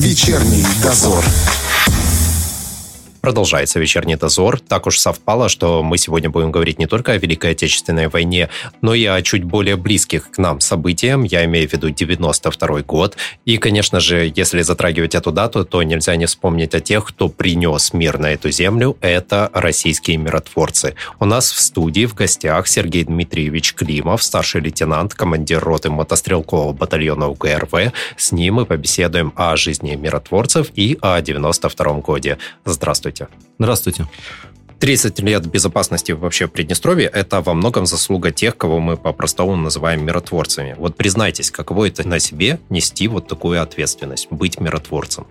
Вечерний 0.00 0.66
дозор. 0.82 1.24
Продолжается 3.20 3.78
вечерний 3.78 4.16
дозор. 4.16 4.60
Так 4.60 4.86
уж 4.86 4.98
совпало, 4.98 5.50
что 5.50 5.82
мы 5.82 5.98
сегодня 5.98 6.30
будем 6.30 6.50
говорить 6.50 6.78
не 6.78 6.86
только 6.86 7.12
о 7.12 7.18
Великой 7.18 7.50
Отечественной 7.50 8.08
войне, 8.08 8.48
но 8.80 8.94
и 8.94 9.04
о 9.04 9.20
чуть 9.20 9.44
более 9.44 9.76
близких 9.76 10.30
к 10.30 10.38
нам 10.38 10.60
событиям. 10.60 11.24
Я 11.24 11.44
имею 11.44 11.68
в 11.68 11.72
виду 11.72 11.90
92 11.90 12.80
год. 12.82 13.18
И, 13.44 13.58
конечно 13.58 14.00
же, 14.00 14.32
если 14.34 14.62
затрагивать 14.62 15.14
эту 15.14 15.32
дату, 15.32 15.66
то 15.66 15.82
нельзя 15.82 16.16
не 16.16 16.24
вспомнить 16.24 16.74
о 16.74 16.80
тех, 16.80 17.04
кто 17.04 17.28
принес 17.28 17.92
мир 17.92 18.18
на 18.18 18.32
эту 18.32 18.50
землю. 18.50 18.96
Это 19.02 19.50
российские 19.52 20.16
миротворцы. 20.16 20.94
У 21.18 21.26
нас 21.26 21.52
в 21.52 21.60
студии 21.60 22.06
в 22.06 22.14
гостях 22.14 22.68
Сергей 22.68 23.04
Дмитриевич 23.04 23.74
Климов, 23.74 24.22
старший 24.22 24.62
лейтенант, 24.62 25.12
командир 25.12 25.62
роты 25.62 25.90
мотострелкового 25.90 26.72
батальона 26.72 27.28
УКРВ. 27.28 27.92
С 28.16 28.32
ним 28.32 28.54
мы 28.54 28.66
побеседуем 28.66 29.34
о 29.36 29.54
жизни 29.56 29.94
миротворцев 29.94 30.68
и 30.74 30.96
о 31.02 31.20
92 31.20 31.92
годе. 31.94 32.38
Здравствуйте. 32.64 33.09
Здравствуйте. 33.10 33.28
Здравствуйте. 33.58 34.06
30 34.78 35.20
лет 35.20 35.46
безопасности 35.46 36.12
вообще 36.12 36.46
в 36.46 36.52
Приднестровье– 36.52 37.06
это 37.12 37.42
во 37.42 37.52
многом 37.52 37.84
заслуга 37.84 38.30
тех, 38.30 38.56
кого 38.56 38.80
мы 38.80 38.96
по-простому 38.96 39.54
называем 39.56 40.04
миротворцами. 40.06 40.74
Вот 40.78 40.96
признайтесь, 40.96 41.50
каково 41.50 41.88
это 41.88 42.08
на 42.08 42.18
себе 42.18 42.58
нести 42.70 43.06
вот 43.06 43.28
такую 43.28 43.62
ответственность, 43.62 44.28
быть 44.30 44.58
миротворцем? 44.58 45.26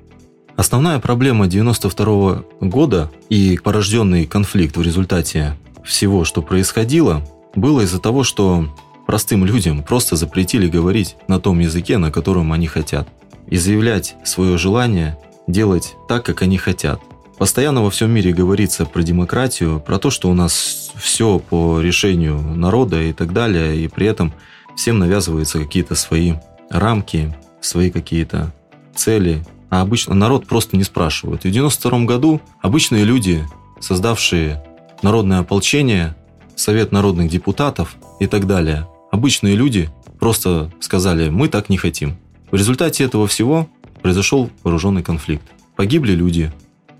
Основная 0.55 0.99
проблема 0.99 1.47
92 1.47 2.43
года 2.61 3.11
и 3.29 3.57
порожденный 3.63 4.27
конфликт 4.27 4.77
в 4.77 4.83
результате 4.83 5.57
всего, 5.83 6.25
что 6.25 6.43
происходило, 6.43 7.25
было 7.55 7.81
из-за 7.81 7.99
того, 7.99 8.23
что 8.23 8.67
простым 9.07 9.45
людям 9.45 9.81
просто 9.81 10.15
запретили 10.15 10.67
говорить 10.67 11.15
на 11.27 11.39
том 11.39 11.57
языке, 11.57 11.97
на 11.97 12.11
котором 12.11 12.51
они 12.51 12.67
хотят, 12.67 13.09
и 13.47 13.57
заявлять 13.57 14.15
свое 14.25 14.59
желание 14.59 15.17
делать 15.47 15.95
так, 16.07 16.23
как 16.23 16.43
они 16.43 16.59
хотят. 16.59 17.01
Постоянно 17.39 17.81
во 17.81 17.89
всем 17.89 18.11
мире 18.11 18.33
говорится 18.33 18.85
про 18.85 19.01
демократию, 19.01 19.79
про 19.79 19.97
то, 19.97 20.09
что 20.09 20.29
у 20.29 20.33
нас 20.33 20.91
все 20.97 21.39
по 21.39 21.79
решению 21.79 22.37
народа 22.37 23.01
и 23.01 23.13
так 23.13 23.31
далее, 23.31 23.77
и 23.77 23.87
при 23.87 24.07
этом 24.07 24.33
всем 24.75 24.99
навязываются 24.99 25.57
какие-то 25.57 25.95
свои 25.95 26.33
рамки, 26.69 27.33
свои 27.61 27.91
какие-то 27.91 28.53
цели, 28.93 29.41
а 29.69 29.79
обычно 29.79 30.15
народ 30.15 30.47
просто 30.47 30.75
не 30.75 30.83
спрашивает. 30.83 31.45
И 31.45 31.47
в 31.47 31.51
92 31.53 31.99
году 32.03 32.41
обычные 32.61 33.05
люди, 33.05 33.45
создавшие 33.79 34.61
народное 35.01 35.39
ополчение, 35.39 36.17
Совет 36.57 36.91
народных 36.91 37.29
депутатов 37.29 37.95
и 38.19 38.27
так 38.27 38.45
далее, 38.47 38.85
обычные 39.11 39.55
люди 39.55 39.89
просто 40.19 40.69
сказали, 40.81 41.29
мы 41.29 41.47
так 41.47 41.69
не 41.69 41.77
хотим. 41.77 42.17
В 42.51 42.55
результате 42.55 43.05
этого 43.05 43.27
всего 43.27 43.69
произошел 44.01 44.49
вооруженный 44.61 45.03
конфликт. 45.03 45.45
Погибли 45.77 46.11
люди, 46.11 46.51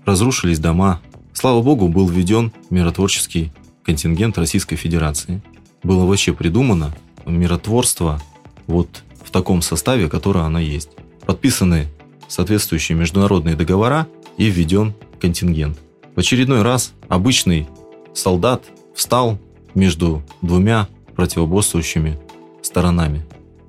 разрушились 0.04 0.58
дома. 0.58 1.00
Слава 1.32 1.62
богу, 1.62 1.88
был 1.88 2.08
введен 2.08 2.52
миротворческий 2.70 3.52
контингент 3.84 4.38
Российской 4.38 4.76
Федерации. 4.76 5.42
Было 5.82 6.04
вообще 6.04 6.32
придумано 6.32 6.94
миротворство 7.26 8.20
вот 8.66 9.02
в 9.24 9.30
таком 9.30 9.62
составе, 9.62 10.08
которое 10.08 10.44
оно 10.44 10.58
есть. 10.58 10.90
Подписаны 11.26 11.88
соответствующие 12.28 12.96
международные 12.96 13.56
договора 13.56 14.06
и 14.36 14.46
введен 14.46 14.94
контингент. 15.20 15.78
В 16.14 16.20
очередной 16.20 16.62
раз 16.62 16.92
обычный 17.08 17.68
солдат 18.14 18.64
встал 18.94 19.38
между 19.74 20.22
двумя 20.42 20.88
противоборствующими 21.16 22.18
сторонами. 22.62 23.24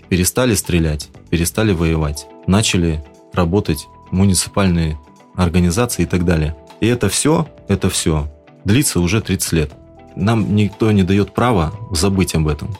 Перестали 0.10 0.56
стрелять, 0.56 1.10
перестали 1.30 1.73
воевать, 1.73 2.28
начали 2.48 3.04
работать 3.34 3.88
муниципальные 4.12 5.00
организации 5.36 6.04
и 6.04 6.06
так 6.06 6.26
далее. 6.26 6.56
И 6.80 6.88
это 6.88 7.10
все, 7.10 7.48
это 7.68 7.90
все 7.90 8.28
длится 8.66 9.00
уже 9.00 9.22
30 9.22 9.52
лет. 9.54 9.72
Нам 10.16 10.56
никто 10.56 10.92
не 10.92 11.04
дает 11.04 11.34
права 11.34 11.73
забыть 11.92 12.36
об 12.36 12.48
этом. 12.48 12.76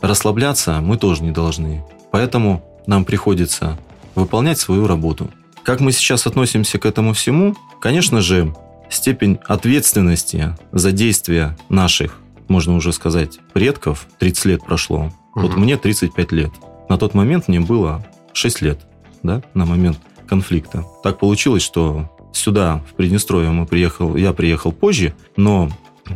Расслабляться 0.00 0.80
мы 0.80 0.98
тоже 0.98 1.22
не 1.22 1.30
должны. 1.30 1.84
Поэтому 2.12 2.64
нам 2.86 3.04
приходится 3.04 3.78
выполнять 4.14 4.58
свою 4.58 4.86
работу. 4.86 5.30
Как 5.64 5.80
мы 5.80 5.92
сейчас 5.92 6.26
относимся 6.26 6.78
к 6.78 6.86
этому 6.86 7.12
всему? 7.12 7.56
Конечно 7.80 8.20
же, 8.20 8.54
степень 8.88 9.38
ответственности 9.46 10.54
за 10.72 10.92
действия 10.92 11.56
наших, 11.68 12.20
можно 12.48 12.76
уже 12.76 12.92
сказать, 12.92 13.38
предков, 13.52 14.06
30 14.18 14.44
лет 14.44 14.64
прошло. 14.64 15.12
Угу. 15.34 15.40
Вот 15.40 15.56
мне 15.56 15.76
35 15.76 16.32
лет. 16.32 16.50
На 16.88 16.98
тот 16.98 17.14
момент 17.14 17.48
мне 17.48 17.60
было 17.60 18.06
6 18.32 18.62
лет, 18.62 18.86
да, 19.22 19.42
на 19.54 19.66
момент 19.66 19.98
конфликта. 20.26 20.84
Так 21.02 21.18
получилось, 21.18 21.62
что 21.62 22.10
сюда, 22.32 22.84
в 22.90 22.94
Приднестровье, 22.94 23.50
мы 23.50 23.66
приехал, 23.66 24.16
я 24.16 24.32
приехал 24.32 24.72
позже, 24.72 25.14
но 25.36 25.70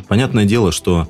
понятное 0.08 0.44
дело, 0.44 0.72
что 0.72 1.08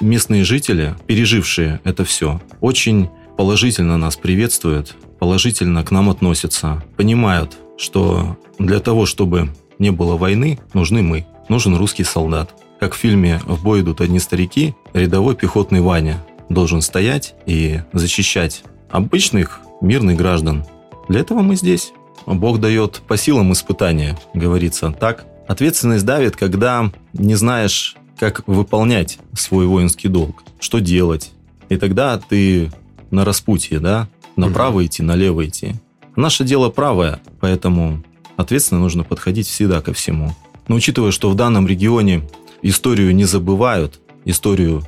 местные 0.00 0.44
жители, 0.44 0.94
пережившие 1.06 1.80
это 1.84 2.04
все, 2.04 2.40
очень 2.60 3.08
положительно 3.36 3.96
нас 3.98 4.16
приветствуют, 4.16 4.94
положительно 5.18 5.84
к 5.84 5.90
нам 5.90 6.10
относятся, 6.10 6.82
понимают, 6.96 7.56
что 7.78 8.36
для 8.58 8.80
того, 8.80 9.06
чтобы 9.06 9.48
не 9.78 9.90
было 9.90 10.16
войны, 10.16 10.58
нужны 10.74 11.02
мы, 11.02 11.26
нужен 11.48 11.76
русский 11.76 12.04
солдат. 12.04 12.54
Как 12.78 12.94
в 12.94 12.96
фильме 12.96 13.40
«В 13.46 13.62
бой 13.62 13.80
идут 13.80 14.00
одни 14.00 14.18
старики», 14.18 14.74
рядовой 14.92 15.36
пехотный 15.36 15.80
Ваня 15.80 16.24
должен 16.48 16.82
стоять 16.82 17.34
и 17.46 17.80
защищать 17.92 18.64
обычных 18.90 19.60
мирных 19.80 20.16
граждан. 20.16 20.64
Для 21.08 21.20
этого 21.20 21.42
мы 21.42 21.56
здесь. 21.56 21.92
Бог 22.26 22.60
дает 22.60 23.02
по 23.06 23.16
силам 23.16 23.52
испытания, 23.52 24.18
говорится 24.34 24.90
так. 24.92 25.26
Ответственность 25.48 26.04
давит, 26.04 26.36
когда 26.36 26.90
не 27.12 27.34
знаешь, 27.34 27.96
как 28.18 28.46
выполнять 28.46 29.18
свой 29.34 29.66
воинский 29.66 30.08
долг, 30.08 30.44
что 30.60 30.78
делать. 30.78 31.32
И 31.68 31.76
тогда 31.76 32.18
ты 32.18 32.70
на 33.10 33.24
распутье, 33.24 33.80
да, 33.80 34.08
направо 34.36 34.76
угу. 34.76 34.86
идти, 34.86 35.02
налево 35.02 35.46
идти. 35.46 35.74
Наше 36.16 36.44
дело 36.44 36.68
правое, 36.68 37.20
поэтому 37.40 38.02
ответственно 38.36 38.80
нужно 38.80 39.02
подходить 39.04 39.48
всегда 39.48 39.80
ко 39.80 39.92
всему. 39.92 40.34
Но 40.68 40.76
учитывая, 40.76 41.10
что 41.10 41.30
в 41.30 41.34
данном 41.34 41.66
регионе 41.66 42.22
историю 42.62 43.14
не 43.14 43.24
забывают, 43.24 44.00
историю 44.24 44.82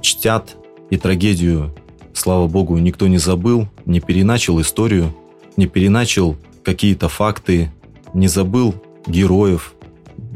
чтят, 0.00 0.56
и 0.90 0.96
трагедию, 0.96 1.74
слава 2.12 2.46
богу, 2.48 2.78
никто 2.78 3.06
не 3.08 3.18
забыл, 3.18 3.68
не 3.84 4.00
переначал 4.00 4.60
историю, 4.60 5.14
не 5.56 5.66
переначал 5.66 6.36
какие-то 6.64 7.08
факты, 7.08 7.72
не 8.14 8.28
забыл 8.28 8.74
героев. 9.06 9.74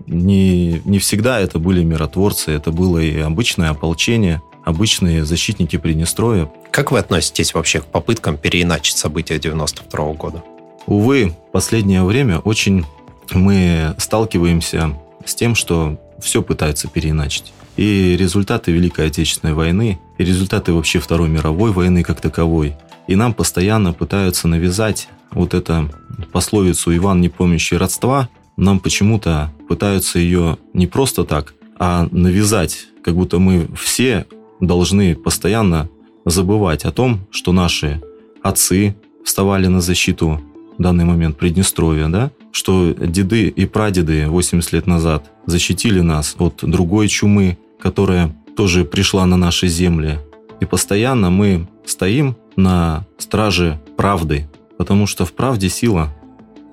Не, 0.06 0.83
не 0.84 0.99
всегда 0.99 1.41
это 1.41 1.59
были 1.59 1.83
миротворцы, 1.83 2.50
это 2.50 2.71
было 2.71 2.99
и 2.99 3.19
обычное 3.19 3.71
ополчение, 3.71 4.43
обычные 4.65 5.25
защитники 5.25 5.77
Приднестровья. 5.77 6.50
Как 6.71 6.91
вы 6.91 6.99
относитесь 6.99 7.55
вообще 7.55 7.81
к 7.81 7.87
попыткам 7.87 8.37
переиначить 8.37 8.97
события 8.97 9.38
92 9.38 10.12
-го 10.12 10.16
года? 10.16 10.43
Увы, 10.87 11.34
в 11.49 11.53
последнее 11.53 12.03
время 12.03 12.39
очень 12.39 12.84
мы 13.33 13.94
сталкиваемся 13.99 14.99
с 15.25 15.34
тем, 15.34 15.54
что 15.54 15.99
все 16.21 16.43
пытаются 16.43 16.89
переиначить. 16.89 17.53
И 17.77 18.16
результаты 18.19 18.71
Великой 18.72 19.06
Отечественной 19.06 19.54
войны, 19.54 19.99
и 20.19 20.25
результаты 20.25 20.72
вообще 20.72 20.99
Второй 20.99 21.28
мировой 21.28 21.72
войны 21.72 22.03
как 22.03 22.21
таковой. 22.21 22.77
И 23.06 23.16
нам 23.16 23.34
постоянно 23.34 23.93
пытаются 23.93 24.47
навязать 24.49 25.09
вот 25.34 25.54
эту 25.54 25.91
пословицу 26.32 26.94
«Иван, 26.97 27.20
не 27.20 27.28
помнящий 27.28 27.76
родства», 27.76 28.28
нам 28.56 28.81
почему-то 28.81 29.50
пытаются 29.69 30.19
ее 30.19 30.59
не 30.75 30.87
просто 30.87 31.25
так, 31.25 31.54
а 31.78 32.06
навязать, 32.10 32.87
как 33.03 33.15
будто 33.15 33.38
мы 33.38 33.69
все 33.76 34.26
должны 34.60 35.15
постоянно 35.15 35.88
забывать 36.25 36.84
о 36.84 36.92
том, 36.92 37.21
что 37.31 37.53
наши 37.53 38.00
отцы 38.42 38.94
вставали 39.25 39.66
на 39.66 39.81
защиту 39.81 40.41
в 40.78 40.82
данный 40.82 41.04
момент 41.04 41.37
Приднестровья, 41.37 42.09
да? 42.09 42.31
что 42.53 42.92
деды 42.92 43.48
и 43.48 43.66
прадеды 43.66 44.28
80 44.28 44.72
лет 44.72 44.86
назад 44.86 45.30
защитили 45.47 46.01
нас 46.01 46.36
от 46.39 46.60
другой 46.62 47.09
чумы, 47.09 47.59
которая 47.80 48.34
тоже 48.56 48.84
пришла 48.84 49.27
на 49.27 49.36
наши 49.36 49.68
земли. 49.68 50.18
И 50.60 50.65
постоянно 50.65 51.30
мы 51.30 51.66
стоим 51.84 52.36
на 52.56 53.06
страже 53.18 53.80
правды, 53.97 54.48
потому 54.82 55.06
что 55.06 55.24
в 55.24 55.32
правде 55.32 55.68
сила. 55.68 56.12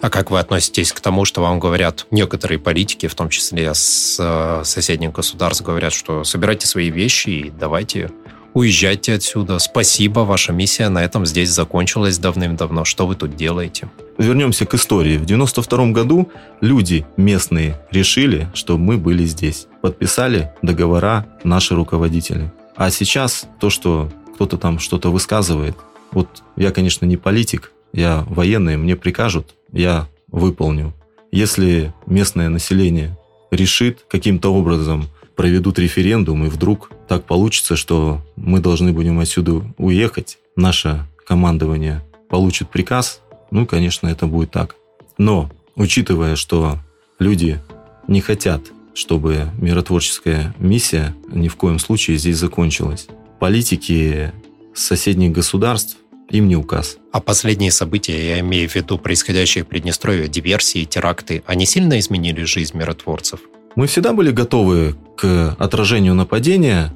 А 0.01 0.09
как 0.09 0.31
вы 0.31 0.39
относитесь 0.39 0.91
к 0.93 0.99
тому, 0.99 1.25
что 1.25 1.43
вам 1.43 1.59
говорят 1.59 2.07
некоторые 2.09 2.57
политики, 2.57 3.05
в 3.05 3.13
том 3.13 3.29
числе 3.29 3.71
с 3.71 4.17
э, 4.19 4.63
соседних 4.65 5.11
государств, 5.11 5.63
говорят, 5.63 5.93
что 5.93 6.23
собирайте 6.23 6.65
свои 6.65 6.89
вещи 6.89 7.29
и 7.29 7.51
давайте 7.51 8.09
уезжайте 8.55 9.13
отсюда. 9.13 9.59
Спасибо, 9.59 10.21
ваша 10.21 10.53
миссия 10.53 10.89
на 10.89 11.03
этом 11.03 11.23
здесь 11.27 11.51
закончилась 11.51 12.17
давным-давно. 12.17 12.83
Что 12.83 13.05
вы 13.05 13.13
тут 13.13 13.35
делаете? 13.35 13.91
Вернемся 14.17 14.65
к 14.65 14.73
истории. 14.73 15.19
В 15.19 15.25
92 15.25 15.91
году 15.91 16.31
люди 16.61 17.05
местные 17.15 17.79
решили, 17.91 18.47
что 18.55 18.79
мы 18.79 18.97
были 18.97 19.23
здесь. 19.23 19.67
Подписали 19.83 20.51
договора 20.63 21.27
наши 21.43 21.75
руководители. 21.75 22.51
А 22.75 22.89
сейчас 22.89 23.45
то, 23.59 23.69
что 23.69 24.09
кто-то 24.33 24.57
там 24.57 24.79
что-то 24.79 25.11
высказывает, 25.11 25.77
вот 26.11 26.27
я, 26.55 26.71
конечно, 26.71 27.05
не 27.05 27.17
политик, 27.17 27.71
я 27.93 28.25
военный, 28.29 28.77
мне 28.77 28.95
прикажут, 28.95 29.55
я 29.71 30.07
выполню. 30.27 30.93
Если 31.31 31.93
местное 32.05 32.49
население 32.49 33.17
решит 33.51 34.05
каким-то 34.09 34.53
образом 34.53 35.07
проведут 35.35 35.79
референдум, 35.79 36.45
и 36.45 36.49
вдруг 36.49 36.91
так 37.07 37.25
получится, 37.25 37.75
что 37.75 38.21
мы 38.35 38.59
должны 38.59 38.91
будем 38.91 39.19
отсюда 39.19 39.63
уехать, 39.77 40.37
наше 40.55 41.05
командование 41.25 42.03
получит 42.29 42.69
приказ, 42.69 43.21
ну, 43.51 43.65
конечно, 43.65 44.07
это 44.07 44.27
будет 44.27 44.51
так. 44.51 44.75
Но, 45.17 45.49
учитывая, 45.75 46.35
что 46.35 46.77
люди 47.19 47.59
не 48.07 48.21
хотят, 48.21 48.61
чтобы 48.93 49.47
миротворческая 49.59 50.53
миссия 50.59 51.15
ни 51.31 51.47
в 51.47 51.55
коем 51.55 51.79
случае 51.79 52.17
здесь 52.17 52.37
закончилась, 52.37 53.07
политики 53.39 54.31
соседних 54.73 55.31
государств 55.31 55.97
им 56.29 56.47
не 56.47 56.55
указ. 56.55 56.97
А 57.11 57.19
последние 57.19 57.71
события, 57.71 58.29
я 58.29 58.39
имею 58.39 58.69
в 58.69 58.75
виду 58.75 58.97
происходящие 58.97 59.63
в 59.63 59.67
Приднестровье, 59.67 60.27
диверсии, 60.27 60.85
теракты, 60.85 61.43
они 61.45 61.65
сильно 61.65 61.99
изменили 61.99 62.43
жизнь 62.43 62.77
миротворцев? 62.77 63.39
Мы 63.75 63.87
всегда 63.87 64.13
были 64.13 64.31
готовы 64.31 64.95
к 65.15 65.55
отражению 65.59 66.15
нападения, 66.15 66.93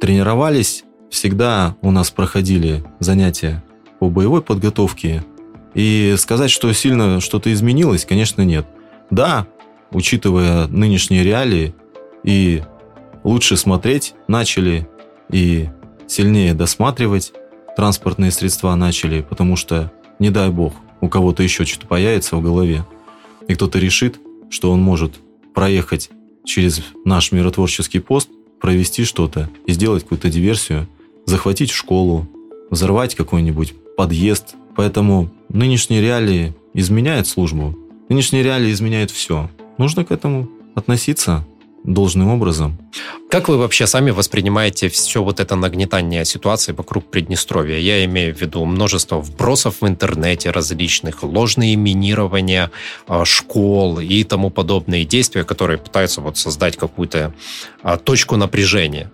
тренировались, 0.00 0.84
всегда 1.10 1.76
у 1.82 1.90
нас 1.90 2.10
проходили 2.10 2.84
занятия 3.00 3.62
по 3.98 4.08
боевой 4.08 4.42
подготовке. 4.42 5.24
И 5.74 6.14
сказать, 6.18 6.50
что 6.50 6.72
сильно 6.72 7.20
что-то 7.20 7.52
изменилось, 7.52 8.04
конечно, 8.04 8.42
нет. 8.42 8.66
Да, 9.10 9.46
учитывая 9.90 10.66
нынешние 10.66 11.22
реалии, 11.22 11.74
и 12.24 12.62
лучше 13.24 13.56
смотреть 13.56 14.14
начали, 14.26 14.88
и 15.30 15.68
сильнее 16.06 16.54
досматривать 16.54 17.32
транспортные 17.76 18.30
средства 18.30 18.74
начали, 18.74 19.20
потому 19.20 19.56
что, 19.56 19.92
не 20.18 20.30
дай 20.30 20.50
бог, 20.50 20.72
у 21.00 21.08
кого-то 21.08 21.42
еще 21.42 21.64
что-то 21.64 21.86
появится 21.86 22.36
в 22.36 22.42
голове, 22.42 22.84
и 23.46 23.54
кто-то 23.54 23.78
решит, 23.78 24.18
что 24.50 24.72
он 24.72 24.80
может 24.80 25.14
проехать 25.54 26.10
через 26.44 26.82
наш 27.04 27.32
миротворческий 27.32 28.00
пост, 28.00 28.28
провести 28.60 29.04
что-то 29.04 29.50
и 29.66 29.72
сделать 29.72 30.04
какую-то 30.04 30.30
диверсию, 30.30 30.88
захватить 31.26 31.70
школу, 31.70 32.26
взорвать 32.70 33.14
какой-нибудь 33.14 33.74
подъезд. 33.96 34.54
Поэтому 34.74 35.30
нынешние 35.48 36.00
реалии 36.00 36.54
изменяют 36.74 37.26
службу. 37.26 37.76
Нынешние 38.08 38.42
реалии 38.42 38.72
изменяют 38.72 39.10
все. 39.10 39.50
Нужно 39.78 40.04
к 40.04 40.10
этому 40.10 40.48
относиться 40.74 41.46
должным 41.84 42.28
образом. 42.28 42.78
Как 43.28 43.48
вы 43.48 43.58
вообще 43.58 43.88
сами 43.88 44.12
воспринимаете 44.12 44.88
все 44.88 45.22
вот 45.22 45.40
это 45.40 45.56
нагнетание 45.56 46.24
ситуации 46.24 46.72
вокруг 46.72 47.10
Приднестровья? 47.10 47.76
Я 47.76 48.04
имею 48.04 48.32
в 48.32 48.40
виду 48.40 48.64
множество 48.64 49.20
вбросов 49.20 49.80
в 49.80 49.86
интернете 49.86 50.52
различных, 50.52 51.24
ложные 51.24 51.74
минирования 51.74 52.70
а, 53.08 53.24
школ 53.24 53.98
и 53.98 54.22
тому 54.22 54.50
подобные 54.50 55.04
действия, 55.04 55.42
которые 55.42 55.78
пытаются 55.78 56.20
вот 56.20 56.38
создать 56.38 56.76
какую-то 56.76 57.34
а, 57.82 57.96
точку 57.96 58.36
напряжения. 58.36 59.10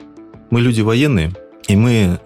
Мы 0.51 0.61
люди 0.61 0.83
военные, 0.83 1.33
и 1.67 1.75
мы 1.75 2.21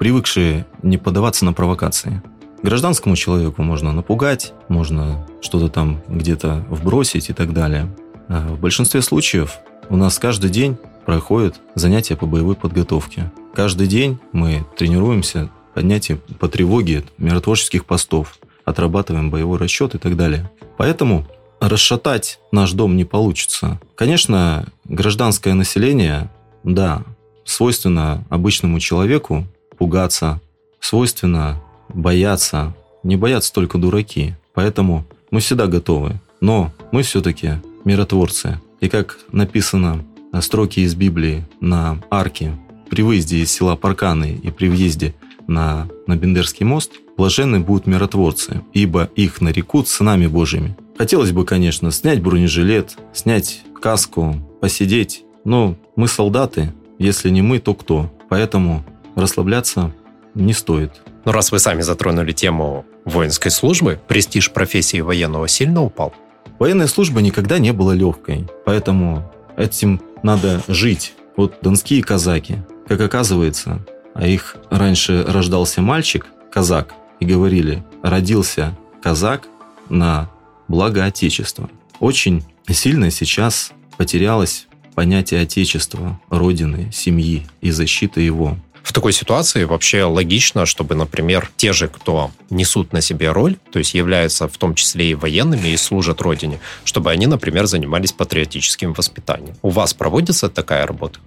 привыкшие 0.00 0.66
не 0.82 0.98
поддаваться 0.98 1.44
на 1.44 1.52
провокации. 1.52 2.22
Гражданскому 2.64 3.14
человеку 3.14 3.62
можно 3.62 3.92
напугать, 3.92 4.52
можно 4.66 5.24
что-то 5.40 5.68
там 5.68 6.02
где-то 6.08 6.66
вбросить 6.68 7.30
и 7.30 7.32
так 7.32 7.52
далее. 7.52 7.94
А 8.28 8.48
в 8.48 8.58
большинстве 8.58 9.00
случаев 9.00 9.58
у 9.88 9.96
нас 9.96 10.18
каждый 10.18 10.50
день 10.50 10.76
проходят 11.04 11.60
занятия 11.74 12.16
по 12.16 12.26
боевой 12.26 12.54
подготовке. 12.54 13.30
Каждый 13.54 13.86
день 13.86 14.18
мы 14.32 14.66
тренируемся 14.76 15.50
поднятие 15.74 16.18
по 16.38 16.48
тревоге 16.48 17.04
миротворческих 17.18 17.84
постов, 17.84 18.38
отрабатываем 18.64 19.30
боевой 19.30 19.58
расчет 19.58 19.94
и 19.94 19.98
так 19.98 20.16
далее. 20.16 20.50
Поэтому 20.76 21.26
расшатать 21.60 22.38
наш 22.52 22.72
дом 22.72 22.96
не 22.96 23.04
получится. 23.04 23.80
Конечно, 23.94 24.66
гражданское 24.84 25.54
население, 25.54 26.30
да, 26.62 27.02
свойственно 27.44 28.24
обычному 28.30 28.80
человеку 28.80 29.44
пугаться, 29.76 30.40
свойственно 30.80 31.60
бояться. 31.88 32.74
Не 33.02 33.16
боятся 33.16 33.52
только 33.52 33.78
дураки. 33.78 34.34
Поэтому 34.54 35.04
мы 35.30 35.40
всегда 35.40 35.66
готовы. 35.66 36.20
Но 36.40 36.72
мы 36.90 37.02
все-таки 37.02 37.60
миротворцы. 37.84 38.60
И 38.80 38.88
как 38.88 39.18
написано 39.32 40.04
на 40.34 40.40
строке 40.40 40.80
из 40.80 40.96
Библии 40.96 41.46
на 41.60 42.00
арке 42.10 42.58
при 42.90 43.02
выезде 43.02 43.36
из 43.36 43.52
села 43.52 43.76
Парканы 43.76 44.32
и 44.42 44.50
при 44.50 44.66
въезде 44.66 45.14
на, 45.46 45.88
на 46.08 46.16
Бендерский 46.16 46.66
мост, 46.66 46.90
блаженны 47.16 47.60
будут 47.60 47.86
миротворцы, 47.86 48.62
ибо 48.72 49.08
их 49.14 49.40
нарекут 49.40 49.86
сынами 49.86 50.26
Божьими. 50.26 50.76
Хотелось 50.98 51.30
бы, 51.30 51.44
конечно, 51.44 51.92
снять 51.92 52.20
бронежилет, 52.20 52.96
снять 53.12 53.62
каску, 53.80 54.34
посидеть, 54.60 55.22
но 55.44 55.76
мы 55.94 56.08
солдаты, 56.08 56.72
если 56.98 57.30
не 57.30 57.40
мы, 57.40 57.60
то 57.60 57.72
кто? 57.72 58.12
Поэтому 58.28 58.84
расслабляться 59.14 59.94
не 60.34 60.52
стоит. 60.52 61.00
Но 61.24 61.30
раз 61.30 61.52
вы 61.52 61.60
сами 61.60 61.82
затронули 61.82 62.32
тему 62.32 62.84
воинской 63.04 63.52
службы, 63.52 64.00
престиж 64.08 64.50
профессии 64.50 65.00
военного 65.00 65.46
сильно 65.46 65.80
упал? 65.80 66.12
Военная 66.58 66.88
служба 66.88 67.22
никогда 67.22 67.60
не 67.60 67.72
была 67.72 67.94
легкой, 67.94 68.48
поэтому 68.64 69.30
этим 69.56 70.00
надо 70.24 70.62
жить. 70.66 71.14
Вот 71.36 71.58
донские 71.62 72.02
казаки, 72.02 72.56
как 72.88 73.00
оказывается, 73.00 73.84
а 74.14 74.26
их 74.26 74.56
раньше 74.70 75.24
рождался 75.24 75.82
мальчик, 75.82 76.26
казак, 76.50 76.94
и 77.20 77.26
говорили, 77.26 77.84
родился 78.02 78.76
казак 79.02 79.46
на 79.88 80.30
благо 80.66 81.04
Отечества. 81.04 81.68
Очень 82.00 82.42
сильно 82.68 83.10
сейчас 83.10 83.72
потерялось 83.96 84.66
понятие 84.94 85.42
Отечества, 85.42 86.20
Родины, 86.30 86.90
семьи 86.92 87.46
и 87.60 87.70
защиты 87.70 88.22
его. 88.22 88.56
В 88.84 88.92
такой 88.92 89.14
ситуации 89.14 89.64
вообще 89.64 90.04
логично, 90.04 90.66
чтобы, 90.66 90.94
например, 90.94 91.50
те 91.56 91.72
же, 91.72 91.88
кто 91.88 92.30
несут 92.50 92.92
на 92.92 93.00
себе 93.00 93.32
роль, 93.32 93.56
то 93.72 93.78
есть 93.78 93.94
являются 93.94 94.46
в 94.46 94.58
том 94.58 94.74
числе 94.74 95.10
и 95.10 95.14
военными 95.14 95.68
и 95.68 95.76
служат 95.78 96.20
Родине, 96.20 96.60
чтобы 96.84 97.10
они, 97.10 97.26
например, 97.26 97.64
занимались 97.64 98.12
патриотическим 98.12 98.92
воспитанием. 98.92 99.56
У 99.62 99.70
вас 99.70 99.94
проводится 99.94 100.50
такая 100.50 100.86
работа? 100.86 101.18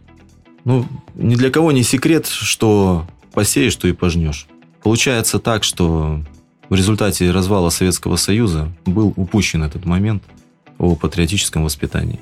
Ну, 0.65 0.86
ни 1.15 1.33
для 1.33 1.50
кого 1.50 1.71
не 1.71 1.81
секрет, 1.81 2.27
что 2.27 3.07
посеешь, 3.33 3.74
что 3.74 3.88
и 3.88 3.94
пожнешь. 3.94 4.48
Получается 4.83 5.39
так, 5.39 5.63
что 5.63 6.21
в 6.69 6.75
результате 6.75 7.31
развала 7.31 7.71
Советского 7.71 8.18
Союза 8.18 8.71
был 8.86 9.13
упущен 9.15 9.63
этот 9.63 9.83
момент 9.83 10.24
о 10.77 10.95
патриотическом 10.95 11.63
воспитании. 11.63 12.20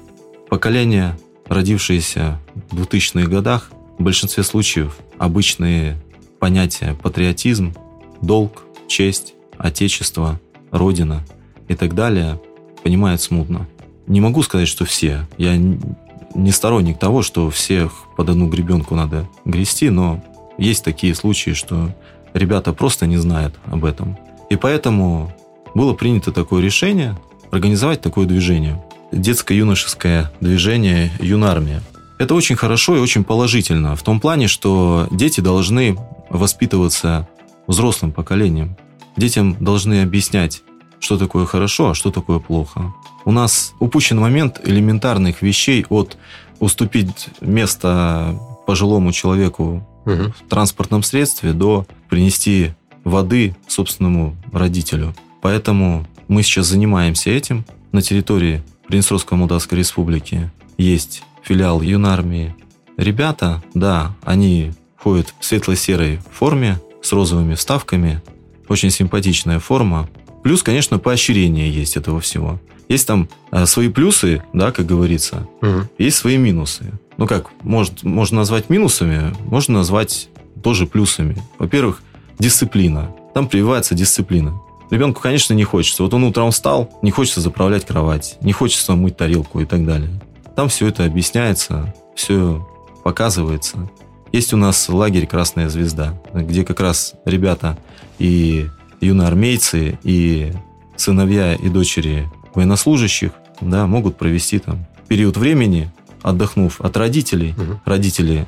Поколение, 0.49 1.17
родившееся 1.47 2.39
в 2.71 2.81
2000-х 2.81 3.27
годах, 3.29 3.69
в 3.97 4.03
большинстве 4.03 4.43
случаев 4.43 4.97
обычные 5.17 5.97
понятия 6.39 6.95
патриотизм, 7.01 7.73
долг, 8.21 8.63
честь, 8.87 9.33
отечество, 9.57 10.39
родина 10.71 11.23
и 11.67 11.75
так 11.75 11.95
далее 11.95 12.39
понимают 12.83 13.21
смутно. 13.21 13.67
Не 14.07 14.21
могу 14.21 14.43
сказать, 14.43 14.67
что 14.67 14.85
все. 14.85 15.27
Я 15.37 15.57
не 15.57 16.51
сторонник 16.51 16.99
того, 16.99 17.23
что 17.23 17.49
всех 17.49 17.91
под 18.17 18.29
одну 18.29 18.47
гребенку 18.47 18.95
надо 18.95 19.27
грести, 19.45 19.89
но 19.89 20.23
есть 20.57 20.83
такие 20.83 21.15
случаи, 21.15 21.51
что 21.51 21.91
ребята 22.33 22.73
просто 22.73 23.07
не 23.07 23.17
знают 23.17 23.55
об 23.65 23.85
этом. 23.85 24.17
И 24.49 24.55
поэтому 24.55 25.33
было 25.73 25.93
принято 25.93 26.31
такое 26.31 26.61
решение 26.61 27.17
организовать 27.51 28.01
такое 28.01 28.25
движение. 28.25 28.83
Детско-юношеское 29.11 30.31
движение 30.41 31.11
«Юнармия». 31.19 31.81
Это 32.17 32.33
очень 32.33 32.55
хорошо 32.55 32.95
и 32.95 32.99
очень 32.99 33.23
положительно 33.23 33.95
в 33.95 34.03
том 34.03 34.19
плане, 34.19 34.47
что 34.47 35.07
дети 35.11 35.41
должны 35.41 35.97
воспитываться 36.29 37.27
взрослым 37.67 38.11
поколением. 38.11 38.77
Детям 39.17 39.55
должны 39.59 40.01
объяснять, 40.01 40.63
что 40.99 41.17
такое 41.17 41.45
хорошо, 41.45 41.89
а 41.89 41.95
что 41.95 42.11
такое 42.11 42.39
плохо. 42.39 42.93
У 43.25 43.31
нас 43.31 43.73
упущен 43.79 44.19
момент 44.19 44.61
элементарных 44.63 45.41
вещей 45.41 45.85
от 45.89 46.17
уступить 46.59 47.27
место 47.41 48.39
пожилому 48.65 49.11
человеку 49.11 49.85
угу. 50.05 50.31
в 50.31 50.49
транспортном 50.49 51.03
средстве 51.03 51.53
до 51.53 51.85
принести 52.09 52.73
воды 53.03 53.55
собственному 53.67 54.35
родителю. 54.51 55.13
Поэтому 55.41 56.07
мы 56.27 56.43
сейчас 56.43 56.67
занимаемся 56.67 57.29
этим. 57.29 57.65
На 57.91 58.01
территории 58.01 58.63
Приднестровской 58.87 59.37
Молдавской 59.37 59.79
Республики 59.79 60.49
есть 60.77 61.23
филиал 61.45 61.81
юнармии. 61.81 62.55
Ребята, 62.97 63.63
да, 63.73 64.15
они 64.23 64.73
ходят 64.97 65.33
в 65.39 65.45
светло-серой 65.45 66.19
форме 66.31 66.79
с 67.01 67.11
розовыми 67.11 67.55
вставками. 67.55 68.21
Очень 68.67 68.89
симпатичная 68.89 69.59
форма. 69.59 70.09
Плюс, 70.43 70.63
конечно, 70.63 70.97
поощрение 70.97 71.69
есть 71.69 71.97
этого 71.97 72.19
всего. 72.19 72.59
Есть 72.89 73.07
там 73.07 73.29
э, 73.51 73.65
свои 73.65 73.89
плюсы, 73.89 74.43
да, 74.53 74.71
как 74.71 74.85
говорится, 74.85 75.47
угу. 75.61 75.87
есть 75.97 76.17
свои 76.17 76.37
минусы. 76.37 76.93
Ну 77.17 77.27
как, 77.27 77.49
может, 77.63 78.03
можно 78.03 78.37
назвать 78.37 78.69
минусами, 78.69 79.33
можно 79.45 79.75
назвать 79.79 80.29
тоже 80.63 80.85
плюсами. 80.85 81.37
Во-первых, 81.57 82.01
дисциплина. 82.39 83.11
Там 83.33 83.47
прививается 83.47 83.95
дисциплина. 83.95 84.59
Ребенку, 84.91 85.21
конечно, 85.21 85.53
не 85.53 85.63
хочется. 85.63 86.03
Вот 86.03 86.13
он 86.13 86.23
утром 86.23 86.51
встал, 86.51 86.91
не 87.01 87.11
хочется 87.11 87.41
заправлять 87.41 87.85
кровать, 87.85 88.37
не 88.41 88.51
хочется 88.51 88.93
мыть 88.93 89.17
тарелку 89.17 89.59
и 89.61 89.65
так 89.65 89.85
далее. 89.85 90.21
Там 90.55 90.69
все 90.69 90.87
это 90.87 91.05
объясняется, 91.05 91.93
все 92.15 92.67
показывается. 93.03 93.89
Есть 94.31 94.53
у 94.53 94.57
нас 94.57 94.89
лагерь 94.89 95.27
«Красная 95.27 95.69
звезда», 95.69 96.19
где 96.33 96.63
как 96.65 96.79
раз 96.79 97.13
ребята 97.25 97.77
и 98.19 98.67
юноармейцы, 99.01 99.99
и 100.03 100.53
сыновья 100.95 101.55
и 101.55 101.69
дочери 101.69 102.29
военнослужащих 102.53 103.31
да, 103.61 103.87
могут 103.87 104.17
провести 104.17 104.59
там 104.59 104.85
период 105.07 105.37
времени, 105.37 105.91
отдохнув 106.21 106.81
от 106.81 106.97
родителей. 106.97 107.53
Угу. 107.57 107.81
Родители 107.85 108.47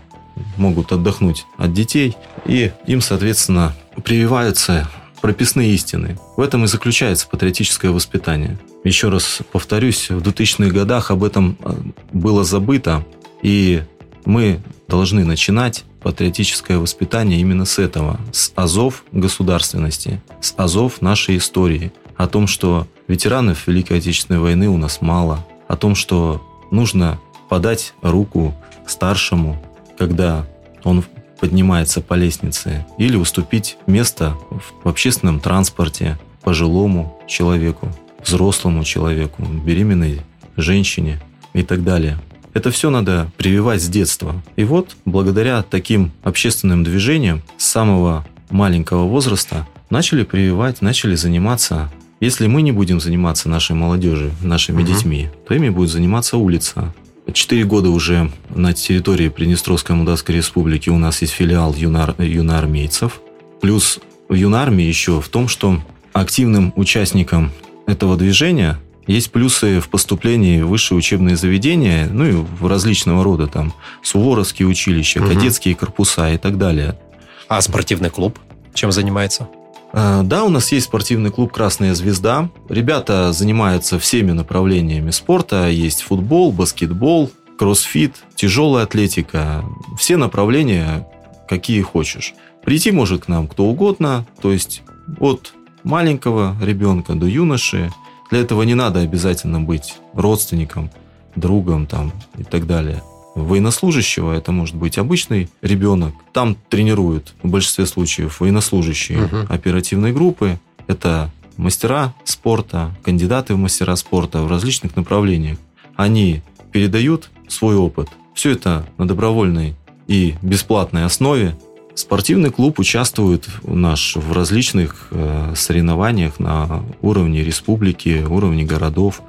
могут 0.57 0.91
отдохнуть 0.91 1.45
от 1.57 1.73
детей, 1.73 2.15
и 2.45 2.71
им, 2.85 3.01
соответственно, 3.01 3.73
прививаются 4.03 4.89
прописные 5.21 5.73
истины. 5.73 6.17
В 6.35 6.41
этом 6.41 6.63
и 6.63 6.67
заключается 6.67 7.27
патриотическое 7.27 7.91
воспитание. 7.91 8.57
Еще 8.83 9.09
раз 9.09 9.39
повторюсь, 9.51 10.09
в 10.09 10.19
2000-х 10.19 10.71
годах 10.71 11.11
об 11.11 11.23
этом 11.23 11.57
э, 11.59 11.73
было 12.13 12.43
забыто, 12.43 13.05
и 13.41 13.83
мы 14.25 14.59
должны 14.87 15.25
начинать 15.25 15.83
патриотическое 16.01 16.77
воспитание 16.77 17.39
именно 17.39 17.65
с 17.65 17.79
этого, 17.79 18.19
с 18.31 18.51
азов 18.55 19.03
государственности, 19.11 20.21
с 20.41 20.53
азов 20.57 21.01
нашей 21.01 21.37
истории, 21.37 21.91
о 22.15 22.27
том, 22.27 22.47
что 22.47 22.87
ветеранов 23.07 23.67
Великой 23.67 23.97
Отечественной 23.99 24.39
войны 24.39 24.69
у 24.69 24.77
нас 24.77 25.01
мало, 25.01 25.45
о 25.67 25.75
том, 25.75 25.95
что 25.95 26.41
нужно 26.71 27.19
подать 27.49 27.93
руку 28.01 28.55
старшему, 28.85 29.61
когда 29.97 30.45
он 30.83 31.03
поднимается 31.39 32.01
по 32.01 32.15
лестнице, 32.15 32.85
или 32.97 33.15
уступить 33.15 33.77
место 33.85 34.35
в 34.83 34.87
общественном 34.87 35.39
транспорте 35.39 36.17
пожилому 36.41 37.21
человеку, 37.27 37.91
взрослому 38.27 38.83
человеку, 38.83 39.43
беременной 39.43 40.21
женщине 40.55 41.21
и 41.53 41.63
так 41.63 41.83
далее. 41.83 42.19
Это 42.53 42.71
все 42.71 42.89
надо 42.89 43.31
прививать 43.37 43.81
с 43.81 43.87
детства. 43.87 44.41
И 44.55 44.63
вот, 44.63 44.95
благодаря 45.05 45.61
таким 45.61 46.11
общественным 46.23 46.83
движениям 46.83 47.43
с 47.57 47.65
самого 47.65 48.25
маленького 48.49 49.03
возраста 49.07 49.67
начали 49.89 50.23
прививать, 50.23 50.81
начали 50.81 51.15
заниматься. 51.15 51.91
Если 52.19 52.47
мы 52.47 52.63
не 52.63 52.71
будем 52.71 52.99
заниматься 52.99 53.47
нашей 53.47 53.75
молодежи, 53.75 54.31
нашими 54.41 54.81
угу. 54.81 54.87
детьми, 54.87 55.29
то 55.47 55.53
ими 55.53 55.69
будет 55.69 55.91
заниматься 55.91 56.37
улица. 56.37 56.93
Четыре 57.31 57.65
года 57.65 57.89
уже 57.89 58.31
на 58.49 58.73
территории 58.73 59.29
Приднестровской 59.29 59.95
Молдавской 59.95 60.35
Республики 60.35 60.89
у 60.89 60.97
нас 60.97 61.21
есть 61.21 61.33
филиал 61.33 61.75
юнар, 61.75 62.15
юноармейцев. 62.17 63.21
Плюс 63.61 63.99
в 64.29 64.33
юнармии 64.33 64.85
еще 64.85 65.21
в 65.21 65.27
том, 65.27 65.47
что 65.47 65.79
активным 66.13 66.73
участником 66.75 67.51
этого 67.87 68.17
движения 68.17 68.79
есть 69.07 69.31
плюсы 69.31 69.79
в 69.79 69.89
поступлении 69.89 70.61
в 70.61 70.67
высшие 70.67 70.97
учебные 70.97 71.37
заведения, 71.37 72.07
ну 72.11 72.25
и 72.25 72.31
в 72.33 72.67
различного 72.67 73.23
рода 73.23 73.47
там 73.47 73.73
суворовские 74.03 74.67
училища, 74.67 75.19
угу. 75.21 75.29
кадетские 75.29 75.75
корпуса 75.75 76.29
и 76.31 76.37
так 76.37 76.57
далее. 76.57 76.99
А 77.47 77.61
спортивный 77.61 78.09
клуб 78.09 78.37
чем 78.77 78.91
занимается? 78.91 79.49
А, 79.91 80.21
да, 80.23 80.43
у 80.43 80.49
нас 80.49 80.71
есть 80.71 80.85
спортивный 80.85 81.31
клуб 81.31 81.51
«Красная 81.51 81.95
звезда». 81.95 82.49
Ребята 82.69 83.33
занимаются 83.33 83.97
всеми 83.97 84.31
направлениями 84.31 85.11
спорта. 85.11 85.67
Есть 85.69 86.03
футбол, 86.03 86.51
баскетбол, 86.51 87.31
кроссфит, 87.57 88.15
тяжелая 88.35 88.83
атлетика. 88.83 89.65
Все 89.97 90.17
направления, 90.17 91.07
какие 91.49 91.81
хочешь. 91.81 92.35
Прийти 92.63 92.91
может 92.91 93.25
к 93.25 93.27
нам 93.27 93.47
кто 93.47 93.65
угодно, 93.65 94.27
то 94.41 94.51
есть 94.51 94.83
от 95.19 95.53
маленького 95.87 96.55
ребенка 96.61 97.13
до 97.13 97.25
юноши. 97.25 97.91
Для 98.29 98.39
этого 98.39 98.63
не 98.63 98.75
надо 98.75 98.99
обязательно 98.99 99.61
быть 99.61 99.95
родственником, 100.13 100.91
другом 101.35 101.87
там 101.87 102.11
и 102.37 102.43
так 102.43 102.67
далее 102.67 103.01
военнослужащего, 103.37 104.33
это 104.33 104.51
может 104.51 104.75
быть 104.75 104.97
обычный 104.97 105.49
ребенок. 105.61 106.13
Там 106.33 106.57
тренируют 106.69 107.35
в 107.43 107.49
большинстве 107.49 107.85
случаев 107.85 108.39
военнослужащие 108.39 109.25
угу. 109.25 109.37
оперативной 109.47 110.11
группы. 110.11 110.59
Это 110.87 111.29
мастера 111.55 112.13
спорта, 112.23 112.95
кандидаты 113.03 113.53
в 113.53 113.57
мастера 113.57 113.95
спорта 113.95 114.41
в 114.41 114.49
различных 114.49 114.95
направлениях. 114.95 115.57
Они 115.95 116.41
передают 116.71 117.29
свой 117.47 117.75
опыт. 117.75 118.09
Все 118.33 118.51
это 118.51 118.85
на 118.97 119.07
добровольной 119.07 119.75
и 120.07 120.35
бесплатной 120.41 121.05
основе. 121.05 121.55
Спортивный 121.97 122.51
клуб 122.51 122.77
участвует 122.77 123.47
наш 123.63 124.15
в 124.15 124.31
различных 124.31 125.07
э, 125.09 125.53
соревнованиях 125.55 126.39
на 126.39 126.83
уровне 127.01 127.43
республики, 127.43 128.23
уровне 128.23 128.63
городов. 128.63 129.23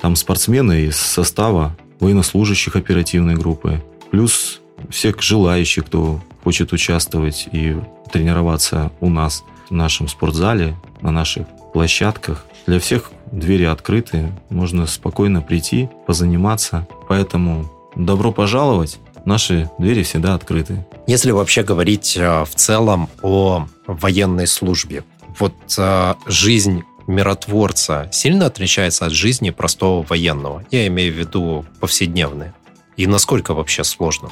Там 0.00 0.16
спортсмены 0.16 0.86
из 0.86 0.96
состава 0.96 1.76
военнослужащих 2.00 2.74
оперативной 2.74 3.36
группы, 3.36 3.80
плюс 4.10 4.60
всех 4.90 5.22
желающих, 5.22 5.86
кто 5.86 6.20
хочет 6.42 6.72
участвовать 6.72 7.48
и 7.52 7.76
тренироваться 8.12 8.90
у 8.98 9.08
нас 9.08 9.44
в 9.70 9.72
нашем 9.72 10.08
спортзале, 10.08 10.74
на 11.00 11.12
наших 11.12 11.46
площадках. 11.72 12.44
Для 12.66 12.80
всех 12.80 13.12
двери 13.30 13.64
открыты, 13.64 14.32
можно 14.50 14.84
спокойно 14.88 15.42
прийти, 15.42 15.88
позаниматься. 16.08 16.88
Поэтому 17.08 17.70
добро 17.94 18.32
пожаловать, 18.32 18.98
наши 19.28 19.70
двери 19.78 20.02
всегда 20.02 20.34
открыты. 20.34 20.84
Если 21.06 21.30
вообще 21.30 21.62
говорить 21.62 22.16
э, 22.16 22.44
в 22.44 22.54
целом 22.56 23.08
о 23.22 23.68
военной 23.86 24.48
службе, 24.48 25.04
вот 25.38 25.54
э, 25.78 26.14
жизнь 26.26 26.82
миротворца 27.06 28.08
сильно 28.10 28.46
отличается 28.46 29.06
от 29.06 29.12
жизни 29.12 29.50
простого 29.50 30.04
военного? 30.08 30.64
Я 30.70 30.86
имею 30.88 31.12
в 31.12 31.16
виду 31.16 31.64
повседневные. 31.78 32.54
И 32.96 33.06
насколько 33.06 33.54
вообще 33.54 33.84
сложно? 33.84 34.30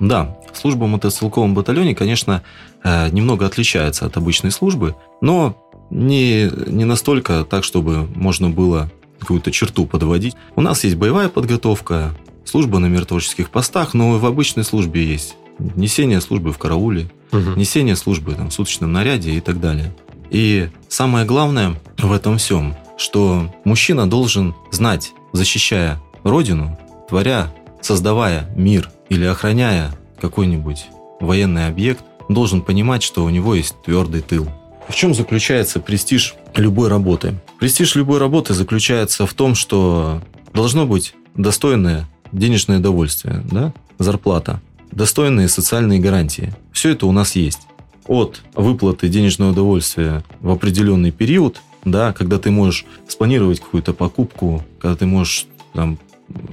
Да, 0.00 0.36
служба 0.52 0.84
в 0.84 0.88
мотострелковом 0.88 1.54
батальоне, 1.54 1.94
конечно, 1.94 2.42
э, 2.82 3.08
немного 3.10 3.46
отличается 3.46 4.06
от 4.06 4.16
обычной 4.16 4.50
службы, 4.50 4.96
но 5.20 5.56
не, 5.90 6.50
не 6.70 6.84
настолько 6.84 7.44
так, 7.44 7.64
чтобы 7.64 8.06
можно 8.14 8.50
было 8.50 8.90
какую-то 9.18 9.50
черту 9.50 9.86
подводить. 9.86 10.34
У 10.56 10.60
нас 10.60 10.84
есть 10.84 10.96
боевая 10.96 11.28
подготовка, 11.28 12.14
служба 12.46 12.78
на 12.78 12.86
миротворческих 12.86 13.50
постах, 13.50 13.94
но 13.94 14.18
в 14.18 14.24
обычной 14.24 14.64
службе 14.64 15.04
есть 15.04 15.36
несение 15.58 16.20
службы 16.20 16.52
в 16.52 16.58
карауле, 16.58 17.10
угу. 17.32 17.50
несение 17.56 17.96
службы 17.96 18.34
там, 18.34 18.50
в 18.50 18.52
суточном 18.52 18.92
наряде 18.92 19.32
и 19.32 19.40
так 19.40 19.60
далее. 19.60 19.94
И 20.30 20.68
самое 20.88 21.24
главное 21.24 21.74
в 21.98 22.12
этом 22.12 22.38
всем, 22.38 22.76
что 22.96 23.52
мужчина 23.64 24.08
должен 24.08 24.54
знать, 24.70 25.12
защищая 25.32 26.00
Родину, 26.24 26.78
творя, 27.08 27.52
создавая 27.80 28.50
мир 28.56 28.90
или 29.08 29.24
охраняя 29.24 29.96
какой-нибудь 30.20 30.86
военный 31.20 31.68
объект, 31.68 32.04
должен 32.28 32.62
понимать, 32.62 33.02
что 33.02 33.24
у 33.24 33.30
него 33.30 33.54
есть 33.54 33.74
твердый 33.84 34.22
тыл. 34.22 34.48
В 34.88 34.94
чем 34.94 35.14
заключается 35.14 35.80
престиж 35.80 36.34
любой 36.54 36.88
работы? 36.88 37.38
Престиж 37.60 37.94
любой 37.94 38.18
работы 38.18 38.54
заключается 38.54 39.26
в 39.26 39.34
том, 39.34 39.54
что 39.54 40.20
должно 40.52 40.86
быть 40.86 41.14
достойное 41.34 42.08
денежное 42.36 42.78
довольствие, 42.78 43.42
да? 43.50 43.72
зарплата, 43.98 44.60
достойные 44.92 45.48
социальные 45.48 46.00
гарантии. 46.00 46.54
Все 46.72 46.90
это 46.90 47.06
у 47.06 47.12
нас 47.12 47.36
есть 47.36 47.60
от 48.06 48.42
выплаты 48.54 49.08
денежного 49.08 49.50
удовольствия 49.50 50.22
в 50.40 50.50
определенный 50.50 51.10
период, 51.10 51.60
да, 51.84 52.12
когда 52.12 52.38
ты 52.38 52.50
можешь 52.50 52.84
спланировать 53.08 53.60
какую-то 53.60 53.92
покупку, 53.92 54.64
когда 54.80 54.96
ты 54.96 55.06
можешь 55.06 55.46
там, 55.72 55.98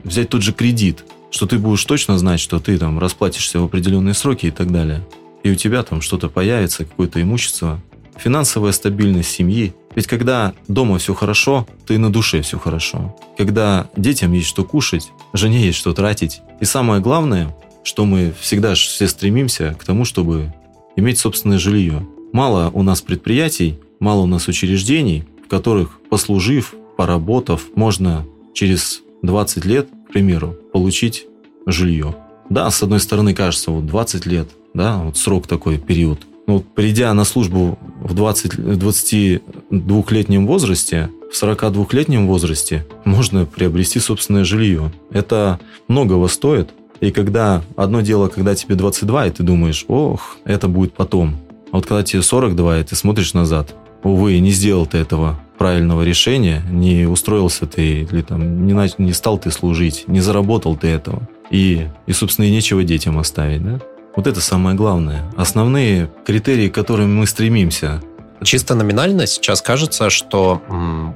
взять 0.04 0.30
тот 0.30 0.42
же 0.42 0.54
кредит, 0.54 1.06
что 1.32 1.46
ты 1.48 1.58
будешь 1.58 1.84
точно 1.86 2.18
знать, 2.18 2.40
что 2.40 2.60
ты 2.60 2.78
там 2.78 3.00
расплатишься 3.00 3.60
в 3.60 3.66
определенные 3.66 4.14
сроки 4.14 4.48
и 4.48 4.52
так 4.52 4.72
далее. 4.72 5.06
И 5.44 5.52
у 5.52 5.56
тебя 5.56 5.84
там 5.84 6.02
что-то 6.02 6.30
появится, 6.30 6.86
какое-то 6.86 7.22
имущество, 7.22 7.82
финансовая 8.18 8.72
стабильность 8.72 9.32
семьи. 9.32 9.74
Ведь 9.96 10.08
когда 10.08 10.54
дома 10.68 10.98
все 10.98 11.14
хорошо, 11.14 11.68
то 11.86 11.94
и 11.94 11.98
на 11.98 12.12
душе 12.12 12.42
все 12.42 12.58
хорошо. 12.58 13.16
Когда 13.38 13.90
детям 13.96 14.34
есть 14.34 14.48
что 14.48 14.64
кушать, 14.64 15.12
жене 15.34 15.66
есть 15.66 15.78
что 15.78 15.94
тратить. 15.94 16.42
И 16.60 16.66
самое 16.66 17.02
главное, 17.02 17.56
что 17.84 18.06
мы 18.06 18.34
всегда 18.40 18.76
все 18.76 19.08
стремимся 19.08 19.76
к 19.80 19.84
тому, 19.84 20.06
чтобы 20.06 20.54
иметь 20.96 21.20
собственное 21.20 21.60
жилье. 21.60 22.08
Мало 22.32 22.72
у 22.74 22.82
нас 22.82 23.02
предприятий, 23.02 23.80
мало 24.00 24.22
у 24.22 24.26
нас 24.26 24.48
учреждений, 24.48 25.26
в 25.46 25.50
которых, 25.50 26.00
послужив, 26.10 26.74
поработав, 26.98 27.64
можно 27.76 28.26
через 28.54 29.02
20 29.22 29.66
лет, 29.66 29.90
к 30.08 30.14
примеру, 30.14 30.56
получить 30.72 31.26
жилье. 31.66 32.16
Да, 32.50 32.70
с 32.70 32.84
одной 32.84 33.00
стороны, 33.00 33.34
кажется, 33.34 33.72
вот 33.72 33.86
20 33.86 34.26
лет, 34.26 34.50
да, 34.74 34.98
вот 34.98 35.18
срок 35.18 35.48
такой, 35.48 35.78
период. 35.78 36.20
Вот 36.46 36.66
придя 36.74 37.14
на 37.14 37.24
службу 37.24 37.80
в 38.02 38.14
20, 38.14 38.54
22-летнем 38.56 40.46
возрасте, 40.46 41.10
в 41.32 41.42
42-летнем 41.42 42.28
возрасте 42.28 42.86
можно 43.06 43.46
приобрести 43.46 44.00
собственное 44.00 44.44
жилье. 44.44 44.92
Это 45.12 45.60
многого 45.88 46.28
стоит, 46.28 46.72
и 47.00 47.12
когда 47.12 47.64
одно 47.76 48.02
дело, 48.02 48.28
когда 48.28 48.56
тебе 48.56 48.76
22, 48.76 49.28
и 49.28 49.30
ты 49.32 49.44
думаешь, 49.44 49.86
ох, 49.88 50.38
это 50.46 50.68
будет 50.68 50.94
потом. 50.94 51.36
А 51.72 51.78
вот 51.78 51.86
когда 51.86 52.04
тебе 52.04 52.22
42, 52.22 52.80
и 52.80 52.84
ты 52.84 52.96
смотришь 52.96 53.34
назад, 53.34 53.76
увы, 54.04 54.40
не 54.40 54.52
сделал 54.52 54.86
ты 54.86 55.00
этого 55.00 55.40
правильного 55.58 56.04
решения, 56.04 56.62
не 56.70 57.06
устроился 57.06 57.66
ты, 57.66 58.02
или 58.04 58.22
там 58.22 58.66
не, 58.66 58.74
нач... 58.74 58.94
не 58.98 59.14
стал 59.14 59.38
ты 59.38 59.52
служить, 59.52 60.06
не 60.08 60.20
заработал 60.20 60.76
ты 60.76 60.88
этого. 60.88 61.28
И, 61.50 61.88
и, 62.08 62.14
собственно, 62.14 62.46
и 62.46 62.52
нечего 62.52 62.84
детям 62.84 63.18
оставить, 63.18 63.64
да? 63.64 63.80
Вот 64.16 64.28
это 64.28 64.42
самое 64.42 64.76
главное. 64.76 65.24
Основные 65.36 66.12
критерии, 66.26 66.70
к 66.70 66.76
которым 66.76 67.16
мы 67.16 67.26
стремимся. 67.26 68.02
Чисто 68.44 68.76
номинально 68.76 69.26
сейчас 69.26 69.62
кажется, 69.62 70.10
что 70.10 70.62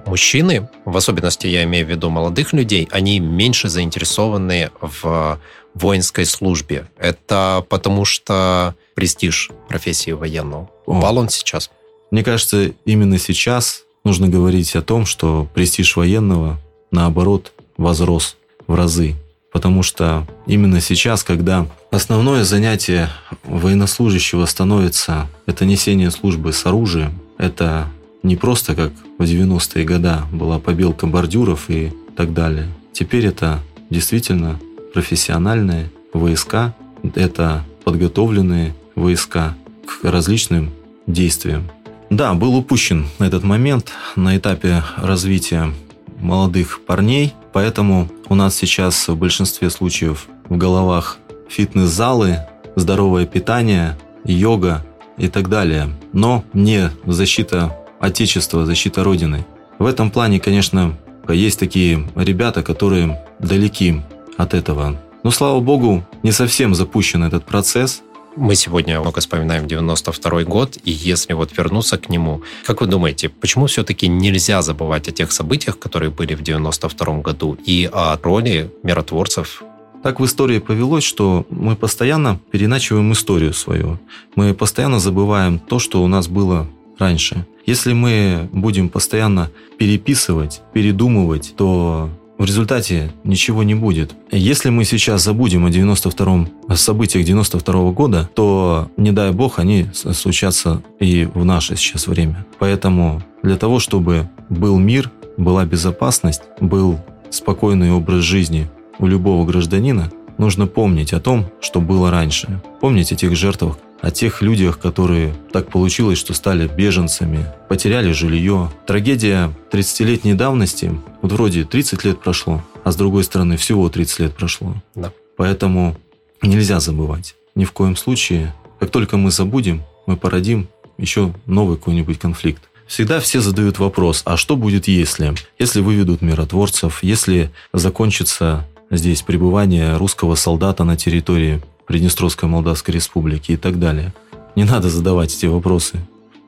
мужчины, 0.05 0.69
в 0.85 0.95
особенности 0.95 1.45
я 1.47 1.63
имею 1.65 1.85
в 1.85 1.89
виду 1.89 2.09
молодых 2.09 2.53
людей, 2.53 2.87
они 2.91 3.19
меньше 3.19 3.69
заинтересованы 3.69 4.71
в 4.81 5.39
воинской 5.73 6.25
службе. 6.25 6.87
Это 6.97 7.65
потому 7.69 8.05
что 8.05 8.75
престиж 8.95 9.51
профессии 9.67 10.11
военного. 10.11 10.69
Упал 10.85 11.17
О. 11.17 11.21
он 11.21 11.29
сейчас? 11.29 11.69
Мне 12.09 12.23
кажется, 12.23 12.71
именно 12.85 13.19
сейчас 13.19 13.83
нужно 14.05 14.29
говорить 14.29 14.75
о 14.75 14.81
том, 14.81 15.05
что 15.05 15.47
престиж 15.53 15.97
военного, 15.97 16.57
наоборот, 16.91 17.51
возрос 17.77 18.37
в 18.65 18.73
разы. 18.73 19.15
Потому 19.57 19.81
что 19.81 20.27
именно 20.45 20.79
сейчас, 20.79 21.23
когда 21.23 21.65
основное 21.89 22.43
занятие 22.43 23.09
военнослужащего 23.43 24.45
становится 24.45 25.25
это 25.47 25.65
несение 25.65 26.11
службы 26.11 26.53
с 26.53 26.63
оружием, 26.67 27.19
это 27.39 27.87
не 28.21 28.35
просто 28.35 28.75
как 28.75 28.93
в 29.17 29.23
90-е 29.23 29.83
годы 29.83 30.17
была 30.31 30.59
побелка 30.59 31.07
бордюров 31.07 31.71
и 31.71 31.91
так 32.15 32.35
далее. 32.35 32.67
Теперь 32.93 33.25
это 33.25 33.59
действительно 33.89 34.59
профессиональные 34.93 35.89
войска, 36.13 36.75
это 37.15 37.65
подготовленные 37.83 38.75
войска 38.93 39.55
к 39.87 40.03
различным 40.03 40.71
действиям. 41.07 41.63
Да, 42.11 42.35
был 42.35 42.55
упущен 42.55 43.07
этот 43.17 43.43
момент 43.43 43.91
на 44.15 44.37
этапе 44.37 44.83
развития 44.97 45.73
молодых 46.19 46.81
парней, 46.85 47.33
поэтому 47.57 48.07
у 48.29 48.35
нас 48.35 48.55
сейчас 48.55 49.07
в 49.07 49.15
большинстве 49.15 49.71
случаев 49.71 50.27
в 50.47 50.57
головах 50.57 51.17
фитнес-залы, 51.49 52.41
здоровое 52.75 53.25
питание, 53.25 53.97
йога 54.23 54.85
и 55.17 55.27
так 55.27 55.49
далее. 55.49 55.89
Но 56.13 56.43
не 56.53 56.91
защита 57.07 57.75
Отечества, 57.99 58.67
защита 58.67 59.03
Родины. 59.03 59.43
В 59.79 59.87
этом 59.87 60.11
плане, 60.11 60.39
конечно, 60.39 60.95
есть 61.27 61.57
такие 61.57 62.07
ребята, 62.15 62.61
которые 62.61 63.25
далеки 63.39 64.03
от 64.37 64.53
этого. 64.53 64.95
Но, 65.23 65.31
слава 65.31 65.59
богу, 65.59 66.05
не 66.21 66.31
совсем 66.31 66.75
запущен 66.75 67.23
этот 67.23 67.43
процесс. 67.43 68.03
Мы 68.37 68.53
сегодня 68.53 68.99
много 68.99 69.19
вспоминаем 69.19 69.67
92 69.67 70.43
год, 70.43 70.77
и 70.83 70.91
если 70.91 71.33
вот 71.33 71.57
вернуться 71.57 71.97
к 71.97 72.07
нему, 72.07 72.43
как 72.65 72.81
вы 72.81 72.87
думаете, 72.87 73.29
почему 73.29 73.65
все-таки 73.65 74.07
нельзя 74.07 74.61
забывать 74.61 75.07
о 75.07 75.11
тех 75.11 75.31
событиях, 75.31 75.79
которые 75.79 76.11
были 76.11 76.35
в 76.35 76.43
92 76.43 77.21
году, 77.21 77.57
и 77.65 77.89
о 77.91 78.15
роли 78.21 78.71
миротворцев 78.83 79.63
так 80.03 80.19
в 80.19 80.25
истории 80.25 80.59
повелось, 80.59 81.03
что 81.03 81.47
мы 81.49 81.75
постоянно 81.75 82.39
переначиваем 82.51 83.11
историю 83.11 83.53
свою. 83.53 83.99
Мы 84.35 84.53
постоянно 84.53 84.99
забываем 84.99 85.57
то, 85.57 85.79
что 85.79 86.03
у 86.03 86.07
нас 86.07 86.27
было 86.27 86.67
раньше. 86.99 87.47
Если 87.65 87.93
мы 87.93 88.47
будем 88.51 88.89
постоянно 88.89 89.49
переписывать, 89.79 90.61
передумывать, 90.73 91.55
то 91.57 92.11
в 92.37 92.45
результате 92.45 93.11
ничего 93.23 93.63
не 93.63 93.75
будет. 93.75 94.15
Если 94.31 94.69
мы 94.69 94.83
сейчас 94.83 95.23
забудем 95.23 95.65
о 95.65 95.69
92-м, 95.69 96.49
о 96.67 96.75
событиях 96.75 97.25
92 97.25 97.73
-го 97.73 97.93
года, 97.93 98.29
то, 98.35 98.89
не 98.97 99.11
дай 99.11 99.31
бог, 99.31 99.59
они 99.59 99.87
случатся 99.93 100.81
и 100.99 101.27
в 101.33 101.45
наше 101.45 101.75
сейчас 101.75 102.07
время. 102.07 102.45
Поэтому 102.59 103.23
для 103.43 103.57
того, 103.57 103.79
чтобы 103.79 104.29
был 104.49 104.77
мир, 104.77 105.11
была 105.37 105.65
безопасность, 105.65 106.43
был 106.59 106.99
спокойный 107.29 107.91
образ 107.91 108.23
жизни 108.23 108.69
у 108.99 109.07
любого 109.07 109.45
гражданина, 109.45 110.11
нужно 110.37 110.67
помнить 110.67 111.13
о 111.13 111.19
том, 111.19 111.45
что 111.59 111.81
было 111.81 112.11
раньше. 112.11 112.61
Помнить 112.81 113.11
о 113.11 113.15
тех 113.15 113.35
жертвах, 113.35 113.77
о 114.01 114.11
тех 114.11 114.41
людях, 114.41 114.79
которые 114.79 115.33
так 115.51 115.69
получилось, 115.69 116.17
что 116.17 116.33
стали 116.33 116.67
беженцами, 116.67 117.45
потеряли 117.69 118.11
жилье. 118.11 118.71
Трагедия 118.85 119.51
30-летней 119.71 120.33
давности, 120.33 120.99
вот 121.21 121.31
вроде 121.31 121.63
30 121.63 122.03
лет 122.05 122.19
прошло, 122.19 122.63
а 122.83 122.91
с 122.91 122.95
другой 122.95 123.23
стороны 123.23 123.57
всего 123.57 123.89
30 123.89 124.19
лет 124.19 124.35
прошло. 124.35 124.75
Да. 124.95 125.11
Поэтому 125.35 125.97
нельзя 126.41 126.79
забывать. 126.79 127.35
Ни 127.55 127.65
в 127.65 127.71
коем 127.71 127.95
случае. 127.95 128.53
Как 128.79 128.91
только 128.91 129.17
мы 129.17 129.31
забудем, 129.31 129.83
мы 130.05 130.17
породим 130.17 130.67
еще 130.97 131.33
новый 131.45 131.77
какой-нибудь 131.77 132.19
конфликт. 132.19 132.63
Всегда 132.87 133.19
все 133.19 133.41
задают 133.41 133.79
вопрос, 133.79 134.21
а 134.25 134.37
что 134.37 134.55
будет 134.55 134.87
если? 134.87 135.33
Если 135.59 135.81
выведут 135.81 136.21
миротворцев, 136.21 137.03
если 137.03 137.51
закончится 137.73 138.65
здесь 138.89 139.21
пребывание 139.21 139.97
русского 139.97 140.35
солдата 140.35 140.85
на 140.85 140.95
территории 140.95 141.61
Приднестровской 141.87 142.49
Молдавской 142.49 142.93
Республики 142.93 143.53
и 143.53 143.57
так 143.57 143.79
далее. 143.79 144.13
Не 144.55 144.65
надо 144.65 144.89
задавать 144.89 145.33
эти 145.35 145.45
вопросы. 145.45 145.99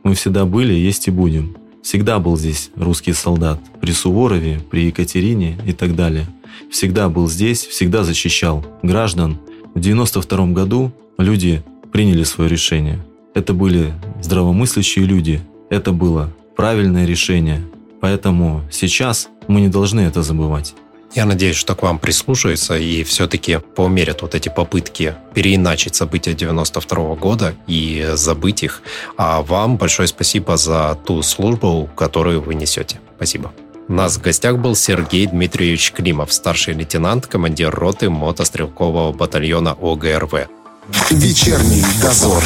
Мы 0.04 0.14
всегда 0.14 0.46
были, 0.46 0.74
есть 0.74 1.08
и 1.08 1.12
будем. 1.12 1.58
Всегда 1.82 2.20
был 2.20 2.38
здесь 2.38 2.72
русский 2.76 3.14
солдат. 3.14 3.60
При 3.82 3.92
Суворове, 3.92 4.60
при 4.70 4.88
Екатерине 4.88 5.58
и 5.66 5.74
так 5.74 5.96
далее. 5.96 6.28
Всегда 6.70 7.10
был 7.10 7.28
здесь, 7.28 7.66
всегда 7.66 8.04
защищал 8.04 8.66
граждан. 8.84 9.40
В 9.74 9.80
92 9.80 10.48
году 10.48 10.92
люди 11.18 11.64
приняли 11.92 12.24
свое 12.24 12.50
решение. 12.50 13.00
Это 13.34 13.54
были 13.54 13.94
здравомыслящие 14.22 15.06
люди. 15.06 15.42
Это 15.70 15.92
было 15.92 16.32
правильное 16.56 17.06
решение. 17.06 17.62
Поэтому 18.02 18.64
сейчас 18.72 19.30
мы 19.48 19.62
не 19.62 19.68
должны 19.68 20.02
это 20.02 20.24
забывать. 20.24 20.74
Я 21.14 21.26
надеюсь, 21.26 21.56
что 21.56 21.76
к 21.76 21.82
вам 21.82 21.98
прислушаются 21.98 22.78
и 22.78 23.04
все-таки 23.04 23.60
поумерят 23.76 24.22
вот 24.22 24.36
эти 24.36 24.50
попытки 24.50 25.16
переиначить 25.34 25.96
события 25.96 26.34
92 26.34 27.16
года 27.16 27.56
и 27.66 28.12
забыть 28.14 28.64
их. 28.64 28.84
А 29.18 29.42
вам 29.42 29.78
большое 29.78 30.08
спасибо 30.08 30.56
за 30.56 30.98
ту 31.06 31.24
службу, 31.24 31.90
которую 31.96 32.42
вы 32.42 32.54
несете. 32.54 33.00
Спасибо. 33.16 33.52
У 33.88 33.94
нас 33.94 34.18
в 34.18 34.22
гостях 34.22 34.60
был 34.60 34.76
Сергей 34.76 35.26
Дмитриевич 35.26 35.94
Климов, 35.94 36.32
старший 36.32 36.76
лейтенант, 36.76 37.26
командир 37.26 37.74
роты 37.74 38.12
мотострелкового 38.12 39.12
батальона 39.12 39.76
ОГРВ. 39.82 40.48
Вечерний 41.10 41.84
дозор. 42.00 42.44